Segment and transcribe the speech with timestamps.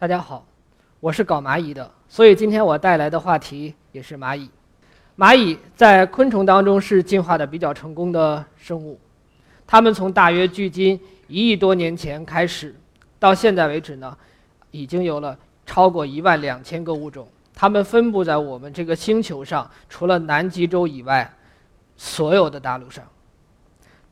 [0.00, 0.46] 大家好，
[0.98, 4.48] 我是搞蚂蚁的，所以今天我带来的话题也是蚂蚁。
[5.14, 8.98] 蚂蚁在昆虫当中是进化的比较成功的生物，
[9.66, 12.74] 它们从大约距今一亿多年前开始，
[13.18, 14.16] 到现在为止呢，
[14.70, 15.36] 已经有了
[15.66, 17.28] 超过一万两千个物种。
[17.54, 21.30] 它们分布在我们这个星球上，除了南极洲以外，
[21.98, 23.04] 所有的大陆上，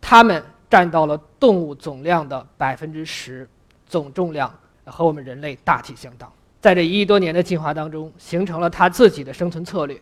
[0.03, 3.49] 它们占到了动物总量的百分之十，
[3.87, 4.53] 总重量。
[4.91, 10.01] 和我们人类大体相当，在这一亿多年的进化当中，形成了它自己的生存策略。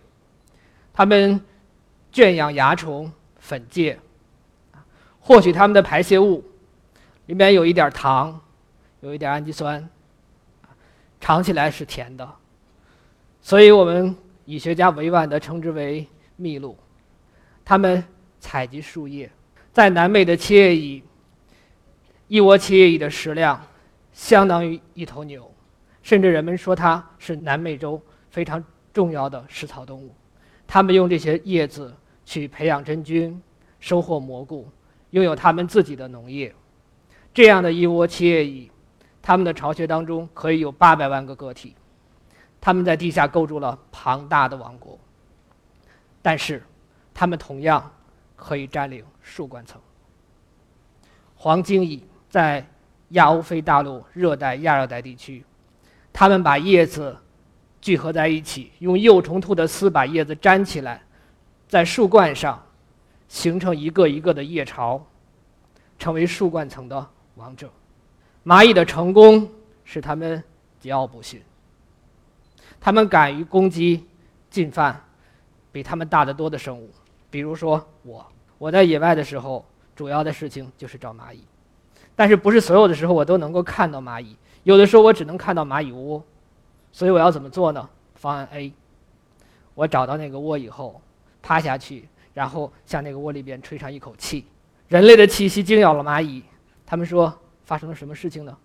[0.92, 1.40] 它们
[2.10, 3.98] 圈养蚜虫、粉介，
[5.20, 6.42] 获取它们的排泄物，
[7.26, 8.40] 里面有一点糖，
[9.00, 9.86] 有一点氨基酸，
[11.20, 12.28] 尝起来是甜的，
[13.42, 14.16] 所以我们
[14.46, 16.76] 蚁学家委婉地称之为蜜露。
[17.64, 18.02] 它们
[18.40, 19.30] 采集树叶，
[19.72, 21.02] 在南美的切叶蚁，
[22.28, 23.60] 一窝切叶蚁的食量。
[24.16, 25.52] 相当于一头牛，
[26.02, 30.10] 甚至人们说它是南美洲非常重要的食草动物。
[30.66, 33.40] 它们用这些叶子去培养真菌，
[33.78, 34.66] 收获蘑菇，
[35.10, 36.52] 拥有他们自己的农业。
[37.34, 38.70] 这样的一窝切叶蚁，
[39.20, 41.76] 它们的巢穴当中可以有八百万个个体，
[42.58, 44.98] 它们在地下构筑了庞大的王国。
[46.22, 46.62] 但是，
[47.12, 47.92] 它们同样
[48.34, 49.78] 可以占领树冠层。
[51.34, 52.66] 黄金蚁在。
[53.10, 55.44] 亚欧非大陆热带、亚热带地区，
[56.12, 57.16] 它们把叶子
[57.80, 61.02] 聚合在一起，用幼虫吐的丝把叶子粘起来，
[61.68, 62.60] 在树冠上
[63.28, 65.04] 形成一个一个的叶巢，
[65.98, 67.70] 成为树冠层的王者。
[68.44, 69.48] 蚂蚁的成功
[69.84, 70.42] 使它们
[70.82, 71.40] 桀骜不驯，
[72.80, 74.06] 它们敢于攻击、
[74.50, 75.04] 进犯
[75.70, 76.90] 比它们大得多的生物。
[77.30, 78.26] 比如说我，
[78.58, 81.44] 我在野外的时候，主要的事情就是找蚂蚁。
[82.16, 86.24] 但是不是所有的时候我都能够看到蚂蚁，有的时候我只能看到蚂蚁窝，
[86.90, 87.88] 所以我要怎么做呢？
[88.14, 88.72] 方案 A，
[89.74, 91.00] 我找到那个窝以后，
[91.42, 94.46] 趴下去，然后向那个窝里边吹上一口气，
[94.88, 96.42] 人类的气息惊扰了蚂蚁，
[96.86, 97.32] 他们说
[97.66, 98.56] 发生了什么事情呢？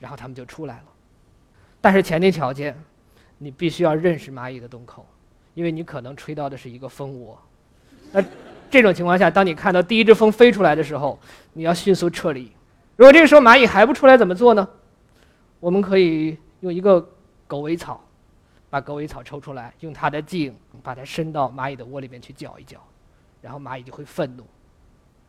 [0.00, 0.84] 然后他们就出来了。
[1.80, 2.76] 但是前提条件，
[3.38, 5.06] 你必须要认识蚂蚁的洞口，
[5.54, 7.38] 因为你可能吹到的是一个蜂窝。
[8.10, 8.20] 那
[8.68, 11.16] 这种情况下，当你看到第一只蜂飞出来的时候，
[11.52, 12.50] 你要迅速撤离。
[12.96, 14.66] 如果这个时候蚂蚁还不出来，怎么做呢？
[15.60, 17.06] 我们可以用一个
[17.46, 18.02] 狗尾草，
[18.70, 22.78] 把狗尾草抽出来，用它的茎把它伸到蚂蚁的窝里面去搅一搅，
[23.42, 24.44] 然后蚂蚁就会愤怒。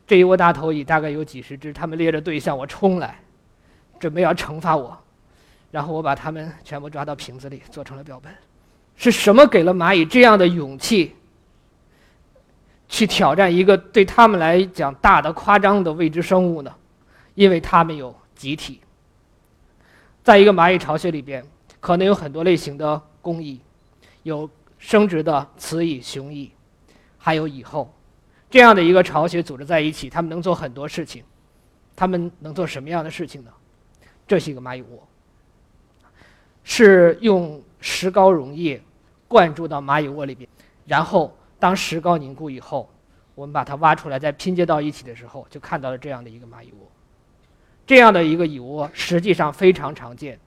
[0.06, 3.20] 这一窝大头蚁大概有几十只，它们列着队向我冲来，
[4.00, 4.98] 准备要惩罚我。
[5.70, 8.34] 然后我把它们全部抓到瓶子里，做成了标本。
[8.96, 11.14] 是什么给了蚂蚁这样的勇气，
[12.88, 16.74] 去挑战一个对他们来讲大的夸张的未知生物呢？
[17.38, 18.82] 因为它们有集体，
[20.24, 21.46] 在一个蚂蚁巢穴里边，
[21.80, 23.62] 可能有很多类型的工蚁，
[24.24, 24.50] 有
[24.80, 26.52] 生殖的雌蚁、雄蚁，
[27.16, 27.94] 还有蚁后，
[28.50, 31.24] 这样的一个巢穴组织在一起，它们能做很多事情。
[31.96, 33.52] 它们能做什么样的事情呢？
[34.26, 35.08] 这是一个蚂蚁窝，
[36.64, 38.82] 是用石膏溶液
[39.28, 40.50] 灌注到蚂蚁窝里边，
[40.88, 42.90] 然后当石膏凝固以后，
[43.36, 46.92] 我们把它挖出来，再拼接到一起的时候，就看到了这样的一个蚂蚁窝。
[47.88, 50.38] 这样的一个蚁窝实际上非常常见。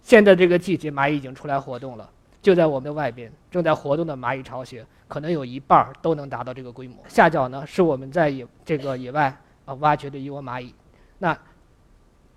[0.00, 2.08] 现在这个季节，蚂蚁已经出来活动了，
[2.40, 6.96] 就在我们的外边正在活动的蚂蚁巢穴，可能有一半儿都能达到这个规模。
[7.08, 9.36] 下角呢是我们在野这个野外
[9.66, 10.72] 啊挖掘的一窝蚂蚁，
[11.18, 11.36] 那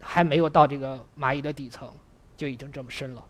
[0.02, 1.88] 还没有到这个蚂蚁的底层，
[2.36, 3.24] 就已经这么深了。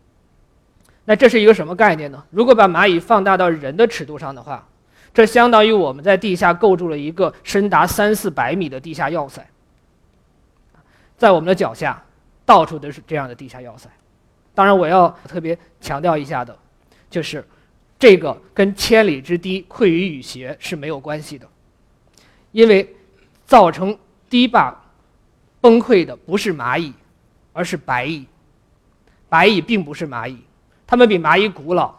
[1.03, 2.23] 那这是一个什么概念呢？
[2.31, 4.67] 如果把蚂蚁放大到人的尺度上的话，
[5.13, 9.45] 这相当于我们在地下构筑了一个深达三四百米的地下要塞。
[11.21, 12.03] 在我们的脚下，
[12.47, 13.87] 到处都是这样的地下要塞。
[14.55, 16.57] 当然，我要特别强调一下的，
[17.11, 17.47] 就是
[17.99, 21.47] 这个跟千里之堤溃于蚁穴是没有关系的，
[22.51, 22.95] 因为
[23.45, 23.95] 造成
[24.31, 24.75] 堤坝
[25.61, 26.91] 崩溃的不是蚂蚁，
[27.53, 28.25] 而是白蚁。
[29.29, 30.43] 白蚁并不是蚂蚁，
[30.87, 31.93] 它们比蚂蚁古老，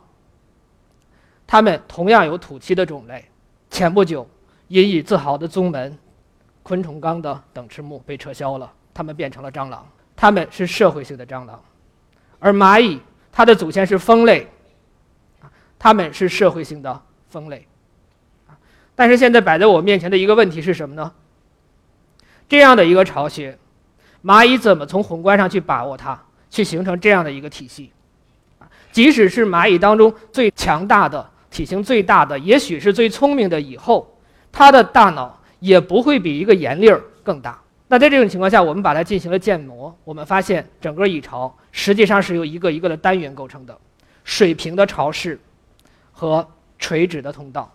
[1.47, 3.25] 它们同样有土栖的种类。
[3.71, 4.29] 前不久，
[4.67, 5.97] 引以自豪的宗门——
[6.65, 8.73] 昆虫纲的等翅目被撤销了。
[8.95, 11.63] 它们变成了蟑螂，它们是社会性的蟑螂，
[12.39, 13.01] 而蚂蚁
[13.31, 14.49] 它的祖先是蜂类，
[15.41, 17.67] 啊它们是社会性的蜂类，
[18.47, 18.59] 啊
[18.95, 21.13] 但是现在摆在我面前的一个问题是什么呢？
[22.49, 23.59] 这样的一个巢穴，
[24.23, 27.93] 蚂蚁怎么从宏观上去把握它，去形成这样的一个体系？
[28.91, 34.19] 即使是蚂蚁当中最强大的、体型最大的，也许是最聪明的蚁后，
[34.53, 37.59] 它的大脑也不会比一个盐粒儿更大。
[37.93, 43.79] 那在这种情况下，我们把它进行了建模，我们发现整个蚁巢实际上是由一个一个的单元构成的，
[44.25, 45.39] 水平的巢室
[46.11, 46.49] 和
[46.79, 47.71] 垂直的通道。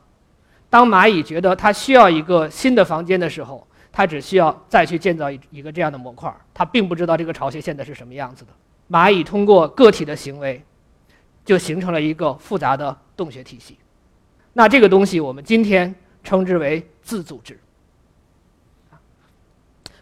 [0.72, 8.52] 当蚂蚁觉得它需要一个新的房间的时候，它只需要再去建造一一个这样的模块，它并不知道这个巢穴现在是什么样子的。
[8.90, 10.60] 蚂蚁通过个体的行为，
[11.46, 13.78] 就形成了一个复杂的洞穴体系。
[14.54, 15.94] 那这个东西我们今天
[16.24, 17.60] 称之为自组织。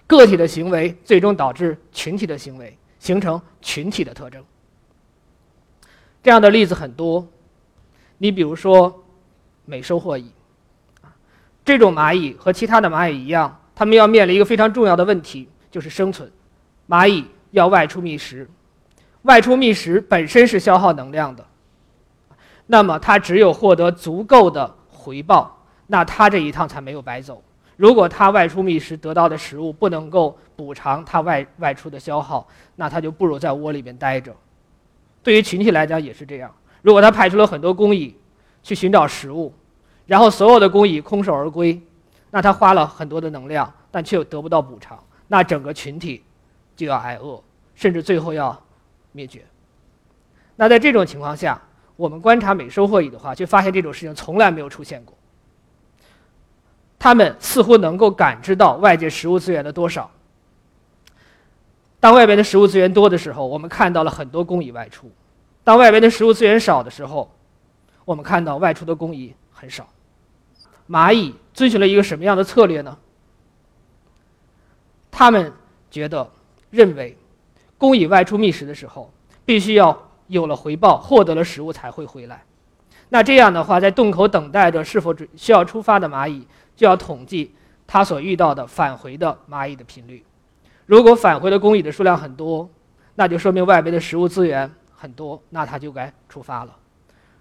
[0.08, 4.44] 个体的行为最终导致群体的行为，形成群体的特征。
[6.22, 7.28] 这样的例子很多，
[8.18, 9.04] 你比如说
[9.66, 10.32] 美收获蚁，
[11.64, 16.32] 这种蚂蚁和其他的蚂蚁一样，它们要面临一个非常重要的问题，就是生存。
[16.88, 18.48] 蚂蚁要外出觅食，
[19.24, 21.46] 外出觅食本身是消耗能量的，
[22.68, 27.44] 那么它只有获得足够的回报，那它这一趟才没有白走。
[27.78, 34.34] 如果它外出觅食得到的食物不能够补偿它外外出的消耗，那它就不如在窝里边待着。
[35.22, 36.54] 对于群体来讲也是这样。
[36.82, 38.16] 如果它派出了很多工蚁
[38.64, 39.54] 去寻找食物，
[40.06, 41.82] 然后所有的工蚁空手而归，
[42.32, 46.24] 那它花了很多的能量，但却又得不到补偿，那整个群体
[46.76, 47.42] 就要挨饿，
[47.74, 48.62] 甚至最后要
[49.12, 49.44] 灭绝。
[50.56, 51.62] 那在这种情况下，
[51.96, 55.18] 我们观察美收获蚁的话，却发现这种事情从来没有出现过。
[57.06, 60.10] 它们似乎能够感知到外界食物资源的多少。
[62.00, 65.06] 当外边的食物资源多的时候，我们看到了很多工蚁外出；
[65.64, 67.30] 当外边的食物资源少的时候，
[68.06, 69.88] 我们看到外出的工蚁很少。
[70.90, 72.98] 蚂蚁遵循了一个什么样的策略呢？
[75.12, 75.54] 他们
[75.92, 76.28] 觉得、
[76.72, 77.16] 认为，
[77.78, 79.14] 工蚁外出觅食的时候，
[79.46, 82.44] 必须要有了回报，获得了食物才会回来。
[83.10, 86.48] 那这样的话，在洞口等待着是否需要出发的蚂蚁。
[86.76, 87.54] 就要统计
[87.88, 90.24] 它所遇到的返回的蚂蚁的频率。
[90.86, 92.70] 如果返回的工蚁的数量很多，
[93.16, 96.76] 那就说明外边的食物资源很多，那它就该出发了。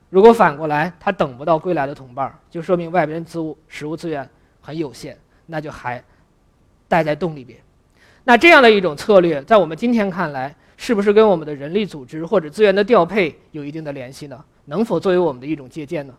[0.08, 4.28] 如果反过来，它等不到归来的同伴，就说明外边资物食物资源
[4.60, 6.02] 很有限，那就还
[6.86, 7.58] 待在洞里边。
[8.22, 14.42] 那这样的一种策略，在我们今天看来，是不是跟我们的人力组织或者资源的调配有一定的联系呢？
[14.66, 16.14] 能否作为我们的一种借鉴呢？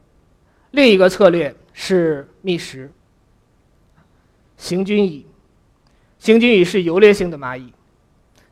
[0.71, 2.91] 另一个策略是觅食。
[4.57, 5.25] 行军蚁，
[6.17, 7.73] 行军蚁是游猎性的蚂蚁，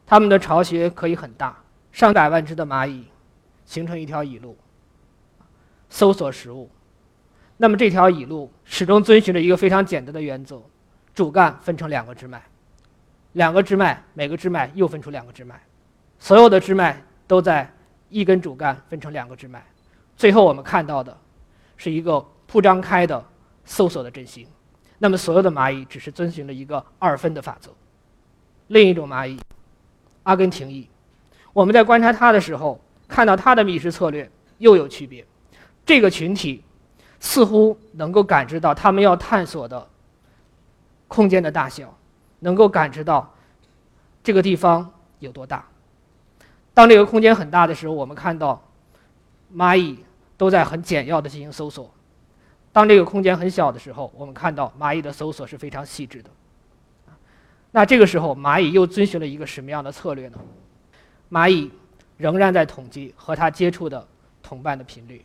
[0.06, 3.06] 它们的巢穴可以很大，上百万只的蚂蚁
[3.66, 4.58] 形成一条蚁路，
[5.90, 6.70] 搜索食物。
[7.58, 10.62] 那么这条蚁路始终遵循着一个非常简单的原则：
[11.14, 12.42] 主干分成两个支脉，
[13.34, 15.62] 两个支脉，每个支脉又分出两个支脉，
[16.20, 17.72] 所有的支脉都在
[18.10, 19.66] 一根主干分成两个支脉，
[20.18, 21.18] 最后我们看到的
[21.78, 23.26] 是一个铺张开的
[23.64, 24.46] 搜索的阵型。
[25.00, 27.72] 那么，所有的蚂蚁只是遵循了一个二分的法则。
[28.68, 29.40] 另一种蚂蚁，
[30.24, 30.90] 阿根廷蚁，
[31.52, 35.26] 我们在观察它的时候，看到它的觅食策略又有区别。
[35.86, 36.64] 这个群体
[37.20, 39.88] 似乎能够感知到它们要探索的
[41.10, 41.98] 空间的大小，
[42.40, 43.36] 能够感知到
[44.24, 45.68] 这个地方有多大。
[46.74, 48.64] 当这个空间很大的时候，我们看到
[49.54, 50.00] 蚂蚁
[50.38, 51.94] 都在很简要的进行搜索。
[52.74, 56.30] 当这个空间很小的时候，我们看到蚂蚁的搜索是非常细致的。
[57.72, 60.38] 那这个时候，蚂蚁又遵循了一个什么样的策略呢？
[61.32, 61.72] 蚂蚁
[62.18, 64.06] 仍然在统计和它接触的
[64.42, 65.24] 同伴的频率。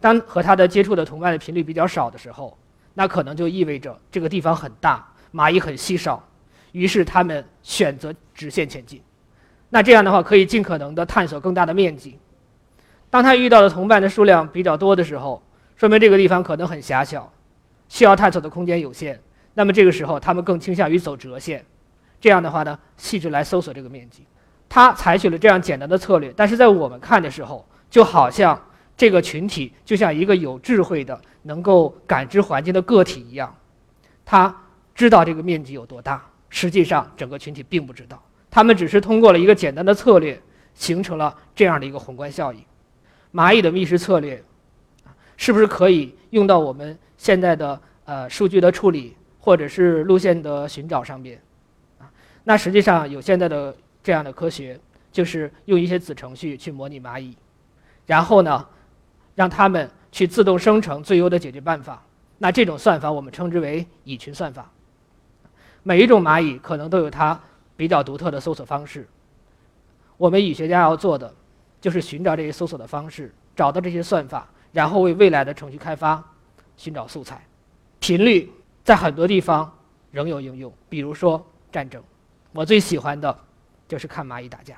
[0.00, 2.56] 当和它的接触的同伴的频率比较少的时候，
[2.94, 6.26] 那可能就意味着这个地方很大，蚂蚁很稀少，
[6.72, 9.02] 于是它们选择直线前进。
[9.68, 12.18] 那这样的话，可以尽可能的探索更大的面积。
[13.08, 15.42] 当它遇到的同伴的数量比较多的时候，
[15.76, 17.30] 说明这个地方可能很狭小，
[17.88, 19.20] 需要探索的空间有限。
[19.52, 21.64] 那么这个时候，他们更倾向于走折线。
[22.18, 24.26] 这样的话呢，细致来搜索这个面积。
[24.70, 28.58] 他采取了这样简单的策略，但是在我们看的时候，就好像
[28.96, 33.54] 这个群体就像一个有智慧的、能够感知环境的个体一样。
[34.24, 34.64] 他
[34.94, 38.22] 知道这个面积有多大，实际上整个群体并不知道。
[38.50, 40.40] 他们只是通过了一个简单的策略，
[40.74, 42.64] 形成了这样的一个宏观效应。
[43.32, 44.42] 蚂蚁的觅食策略。
[45.36, 51.40] 是不是可以用到我们现在的呃数据的处理，或者是路线的寻找上边？
[51.98, 52.10] 啊，
[52.44, 54.78] 那实际上有现在的这样的科学，
[55.12, 57.36] 就是用一些子程序去模拟蚂蚁，
[58.06, 58.66] 然后呢，
[59.34, 62.02] 让他们去自动生成最优的解决办法。
[62.38, 64.70] 那这种算法我们称之为蚁群算法。
[65.82, 67.40] 每一种蚂蚁可能都有它
[67.76, 69.06] 比较独特的搜索方式。
[70.16, 71.32] 我们蚁学家要做的，
[71.80, 74.48] 就是寻找这些搜索的方式，找到这些算法。
[74.76, 76.22] 然后为未来的程序开发
[76.76, 77.42] 寻找素材，
[77.98, 78.52] 频率
[78.84, 79.72] 在很多地方
[80.10, 81.42] 仍有应用，比如说
[81.72, 82.04] 战争。
[82.52, 83.34] 我最喜欢的
[83.88, 84.76] 就是看蚂蚁打架。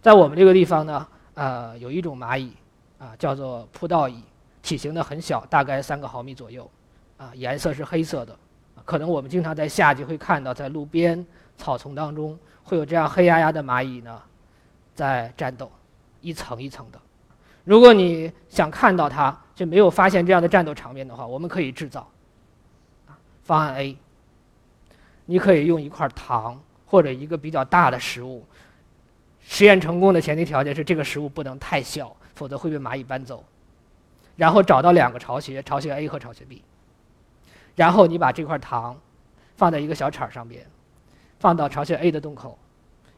[0.00, 2.52] 在我们这个地方呢，呃，有一种蚂蚁
[2.96, 4.22] 啊，叫做扑倒蚁，
[4.62, 6.70] 体型呢很小，大概三个毫米左右，
[7.16, 8.38] 啊，颜色是黑色的。
[8.84, 11.26] 可能我们经常在夏季会看到，在路边
[11.58, 14.22] 草丛当中会有这样黑压压的蚂蚁呢，
[14.94, 15.68] 在战斗，
[16.20, 17.00] 一层一层的。
[17.64, 22.08] 如果你想看到它，却没有发现这样的战斗场面的话，我们可以制造。
[23.42, 23.96] 方案 A，
[25.26, 28.44] 你可以用一块糖或者一个比较大的食物。
[29.46, 33.44] 实验成功的前提条件是这个食物不能太小，否则会被蚂蚁搬走。
[34.36, 36.62] 然后找到两个巢穴，巢穴 A 和巢穴 B。
[37.76, 38.98] 然后你把这块糖
[39.56, 40.66] 放在一个小铲上边，
[41.38, 42.58] 放到巢穴 A 的洞口，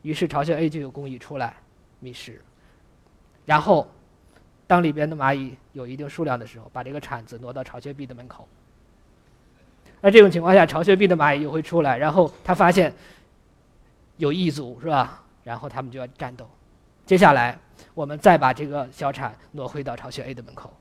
[0.02, 1.54] 于是巢穴 A 就有工蚁出来
[2.00, 2.42] 觅食。
[3.44, 3.88] 然后，
[4.66, 8.48] 当里边的蚂蚁有一定数量的时候，把这个铲子挪到巢穴 B 的门口。
[10.00, 12.92] 那这种情况下，巢穴 B 的蚂蚁又会出来，然后它发现
[14.16, 15.22] 有异族是吧？
[15.44, 16.48] 然后他们就要战斗。
[17.04, 17.58] 接下来，
[17.94, 20.72] 我们再把这个小铲挪回到巢穴 A 的门口。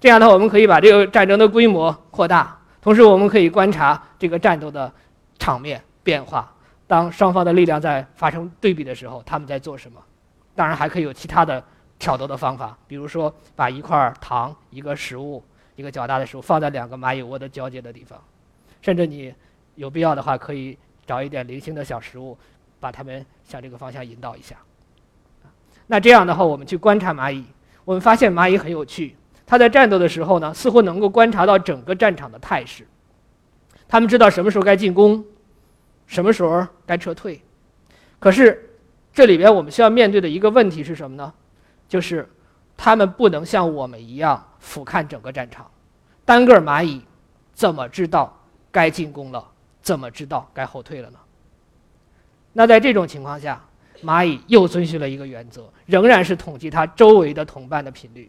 [0.00, 4.92] 这样的话，我们可以把这个战争的规模扩大，同时我们可以观察这个战斗的
[5.38, 6.52] 场面变化。
[6.86, 10.00] 当双方的力量在发生对比的时候，他们在做什么？
[10.54, 11.64] 当然还可以有其他的
[11.98, 15.42] 挑逗的方法，比如说把一块糖、一个食物、
[15.76, 18.22] 一个较大的食物放在两个蚂蚁窝的交接的地方，
[18.82, 19.34] 甚至你
[19.74, 22.36] 有必要的话，可以找一点零星的小食物，
[22.80, 24.56] 把它们向这个方向引导一下。
[25.86, 27.44] 那这样的话，我们去观察蚂蚁，
[27.84, 29.16] 我们发现蚂蚁很有趣。
[29.46, 32.86] 它在战斗的时候呢，似乎能够观察到整个战场的态势。
[33.86, 35.24] 他们知道什么时候该进攻，
[36.06, 37.42] 什么时候该撤退。
[38.18, 38.70] 可是，
[39.12, 41.32] 这里边我们需要面对的一个问题是什么呢？
[41.94, 42.28] 就是
[42.76, 45.70] 他们不能像我们一样俯瞰整个战场。
[46.24, 47.00] 单个蚂蚁
[47.52, 48.36] 怎么知道
[48.72, 49.46] 该进攻了？
[49.80, 51.18] 怎么知道该后退了呢？
[52.52, 53.64] 那在这种情况下，
[54.02, 58.28] 蚂蚁又遵循了一个原则，仍然是统计它周围的同伴的频率。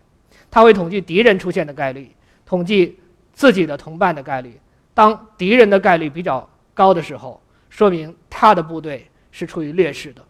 [0.51, 2.99] 它会统计敌人出现的概率，统计
[3.33, 4.61] 自己的同伴的概率。
[4.93, 7.41] 当敌人的概率比较高的时候，
[7.71, 10.23] 说明他的部队是处于劣势的，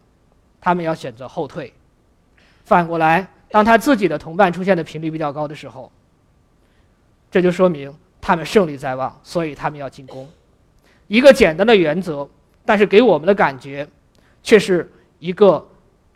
[0.58, 1.74] 他们要选择后退。
[2.66, 5.90] 反过来，当他自己的同伴出现的频率比较高的时候，
[7.30, 10.28] 这就说明他们胜利在望，所以他们要进攻。
[11.06, 12.28] 一个简单的原则，
[12.64, 13.88] 但是给我们的感觉，
[14.42, 15.66] 却是一个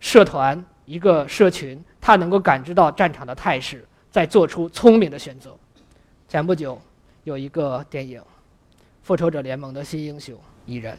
[0.00, 3.86] 社团、一个社群，他能够感知到战场的态势。
[4.10, 5.56] 在做出聪明的选择。
[6.26, 6.76] 前不久
[7.22, 8.20] 有一个电影
[9.04, 10.98] 《复仇者联盟》的新英雄蚁人，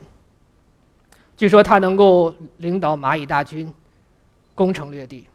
[1.36, 3.70] 据说他能够领导蚂蚁大军
[4.56, 5.28] 攻城略地，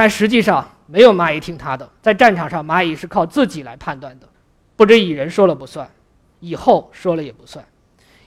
[0.00, 1.86] 但实际上没有蚂蚁听他的。
[2.00, 4.26] 在战场上，蚂蚁是靠自己来判断的，
[4.74, 5.90] 不止蚁人说了不算，
[6.38, 7.62] 蚁后说了也不算。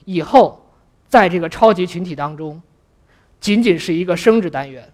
[0.05, 0.63] 蚁后
[1.07, 2.61] 在这个超级群体当中，
[3.39, 4.93] 仅仅是一个生殖单元。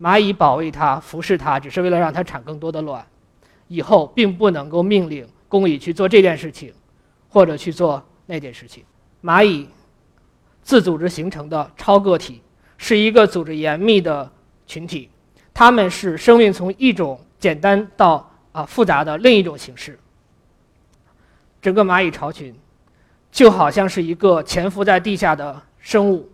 [0.00, 3.04] 蚂蚁保卫它、服侍它，只是为了让它产更多的卵。
[3.66, 6.72] 以后并不能够命令工蚁去做这件事情，
[7.28, 8.84] 或者去做那件事情。
[9.24, 9.68] 蚂蚁
[10.62, 12.42] 自组织形成的超个体，
[12.78, 14.30] 是一个组织严密的
[14.68, 15.10] 群体。
[15.54, 19.98] 它们是生命从一种简单到啊复杂的另一种形式。
[21.62, 22.54] 整个蚂蚁巢群
[23.30, 26.28] 就好像是一个潜伏在地下的生物，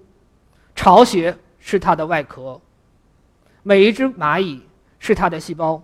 [0.74, 2.60] 巢穴是它的外壳。
[3.62, 4.62] 每一只蚂蚁
[4.98, 5.82] 是它的细胞，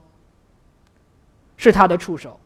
[1.58, 2.40] 是它的触手。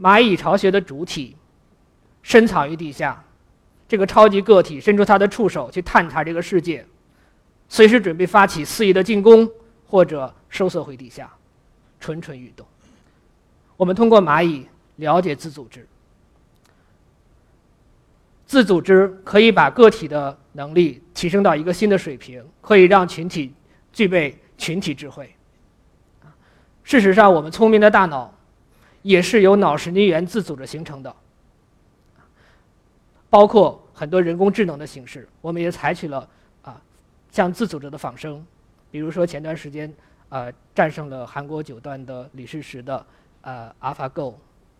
[0.00, 1.36] 蚂蚁巢穴的主体
[2.22, 3.22] 深藏于地下，
[3.86, 6.86] 这个超级个体伸出它的触手去探查这个世界，
[7.68, 9.48] 随时准备发起肆意的进攻
[9.86, 11.30] 或者收缩回地下，
[12.00, 12.66] 蠢蠢欲动。
[13.76, 15.86] 我们通过蚂蚁了解自组织，
[18.46, 23.54] 自组织可以把个体的能力提升到一个新的水平，可以让群体。
[23.90, 25.34] 具备群体智慧。
[26.84, 28.32] 事实上，我们聪明的大脑
[29.02, 31.12] 也是由脑神经元自组织形成的，
[33.28, 36.28] 包括很多人工智能的形式，我们也采取了
[37.30, 38.44] 像自组织的仿生，
[38.90, 39.92] 比如说前段时间
[40.30, 43.06] 呃战胜了韩国九段的李世石的
[43.42, 44.34] 呃 AlphaGo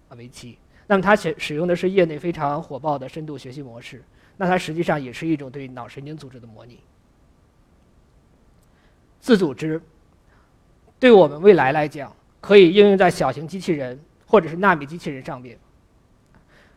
[0.09, 4.03] 啊围棋，那么它使使用的是业内非常火爆的深度学习模式，
[4.37, 6.81] 那它实际上也是一种对脑神经组织的模拟。
[9.21, 9.81] 自组织
[10.99, 15.59] 对我们未来来讲，可以应用在小型机器人或者是纳米机器人上面，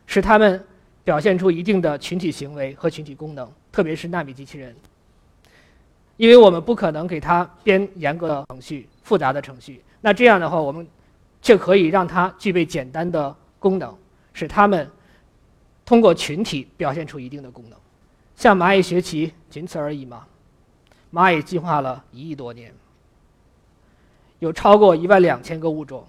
[0.06, 0.64] 使它们
[1.04, 4.76] 表现出一定的群体行为和群体功能，特别是纳米机器人。
[6.22, 10.88] 因为我们不可能给它编严格的程序、复杂的程序，那这样的话，我们
[11.42, 13.92] 却可以让它具备简单的功能，
[14.32, 14.88] 使它们
[15.84, 17.80] 通过群体表现出一定的功能。
[18.36, 20.28] 向蚂蚁学习，仅此而已吗？
[21.12, 22.72] 蚂蚁进化了一亿多年，
[24.38, 26.06] 有超过一万两千个物种，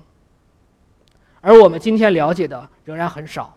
[1.40, 3.56] 而我们今天了解的仍然很少。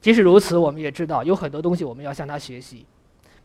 [0.00, 2.84] 即使如此，我们也知道有很多东西我们要向它学习，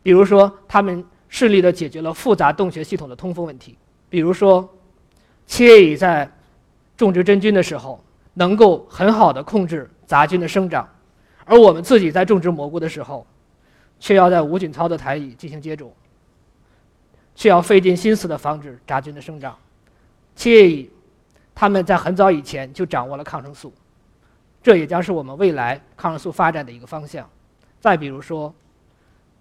[0.02, 3.74] 比如说，它们顺利地解决了复杂洞穴系统的通风问题；
[4.08, 4.68] 比如说，
[5.46, 6.30] 切蚁在
[6.96, 8.02] 种植真菌的时候
[8.34, 10.88] 能够很好的控制杂菌的生长，
[11.44, 13.26] 而我们自己在种植蘑菇的时候，
[14.00, 15.92] 却要在无菌操的台里进行接种。
[17.34, 19.56] 需要费尽心思的防止杂菌的生长。
[20.34, 20.90] 切蚁，
[21.54, 23.72] 他们在很早以前就掌握了抗生素，
[24.62, 27.28] 这也将是我们未来抗生素发展的一个方向。
[27.80, 28.52] 再比如说，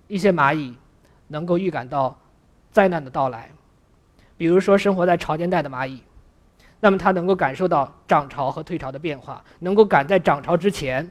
[0.08, 0.76] 一些蚂蚁
[1.28, 2.18] 能够预感到
[2.72, 3.50] 灾难的到来，
[4.38, 6.02] 比如说生活在潮间带的蚂蚁，
[6.80, 11.10] 那么它能够感受到涨潮和退潮的变化，能够赶在涨潮之前，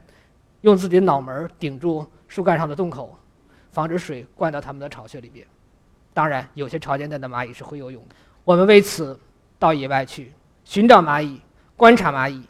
[0.61, 3.17] 用自己的脑门顶住树干上的洞口，
[3.71, 5.45] 防止水灌到它们的巢穴里边。
[6.13, 8.15] 当然，有些潮间带的蚂蚁是会游泳的。
[8.43, 9.19] 我们为此
[9.59, 10.33] 到野外去
[10.63, 11.39] 寻找蚂蚁，
[11.75, 12.43] 观察蚂蚁，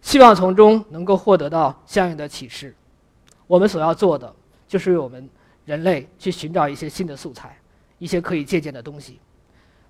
[0.00, 2.74] 希望从中能够获得到相应的启示。
[3.46, 4.34] 我们所要做的，
[4.66, 5.28] 就是我们
[5.64, 7.56] 人类去寻找一些新的素材，
[7.98, 9.18] 一些可以借鉴的东西。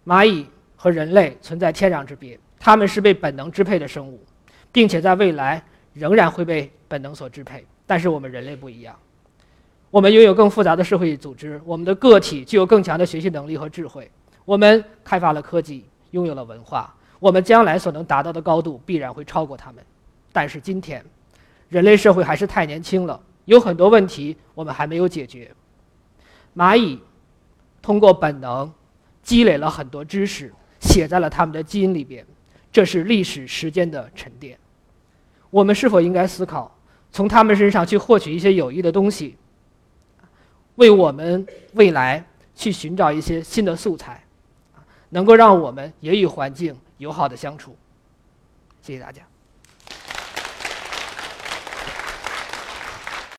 [0.04, 4.20] 蚂蚁和人类存在天壤之别，它们是被本能支配的生物，
[4.70, 5.62] 并且在未来
[5.92, 7.64] 仍然会被本能所支配。
[7.86, 8.96] 但是我们人类不一样。
[9.90, 14.10] 我们拥有更复杂的社会组织，我们的个体具有更强的学习能力和智慧。
[14.44, 19.84] 我们开发了科技，拥有了文化，我们将来所能达到的高度必然会超过他们。
[20.32, 21.04] 但是今天，
[21.68, 25.50] 人类社会还是太年轻了，有很多问题我们还没有解决。
[26.54, 27.00] 蚂蚁
[27.80, 28.72] 通过本能
[29.22, 32.26] 积累了很多知识，写在了他们的基因里边，
[32.70, 34.58] 这是历史时间的沉淀。
[35.50, 36.76] 我们是否应该思考，
[37.10, 39.36] 从他们身上去获取一些有益的东西？
[40.76, 44.24] 为我们未来去寻找一些新的素材，
[45.10, 47.76] 能够让我们也与环境友好的相处。
[48.80, 49.31] 谢谢大家。